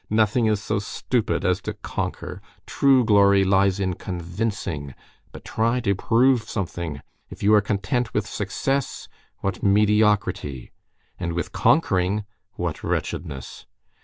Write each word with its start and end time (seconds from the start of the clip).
Nothing 0.09 0.47
is 0.47 0.59
so 0.59 0.79
stupid 0.79 1.45
as 1.45 1.61
to 1.61 1.75
conquer; 1.75 2.41
true 2.65 3.05
glory 3.05 3.43
lies 3.43 3.79
in 3.79 3.93
convincing. 3.93 4.95
But 5.31 5.45
try 5.45 5.79
to 5.81 5.93
prove 5.93 6.49
something! 6.49 7.01
If 7.29 7.43
you 7.43 7.53
are 7.53 7.61
content 7.61 8.11
with 8.11 8.25
success, 8.25 9.07
what 9.41 9.61
mediocrity, 9.61 10.71
and 11.19 11.33
with 11.33 11.51
conquering, 11.51 12.23
what 12.53 12.83
wretchedness! 12.83 13.67